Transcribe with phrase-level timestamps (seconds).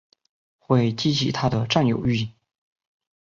[0.57, 2.31] 会激起他的占有慾